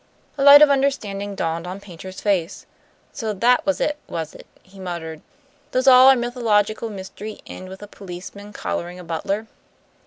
A 0.35 0.41
light 0.41 0.63
of 0.63 0.71
understanding 0.71 1.35
dawned 1.35 1.67
on 1.67 1.79
Paynter's 1.79 2.21
face. 2.21 2.65
"So 3.13 3.33
that 3.33 3.63
was 3.67 3.79
it, 3.79 3.99
was 4.07 4.33
it!" 4.33 4.47
he 4.63 4.79
muttered. 4.79 5.21
"Does 5.71 5.87
all 5.87 6.07
our 6.07 6.15
mythological 6.15 6.89
mystery 6.89 7.39
end 7.45 7.69
with 7.69 7.83
a 7.83 7.87
policeman 7.87 8.51
collaring 8.51 8.97
a 8.97 9.03
butler? 9.03 9.45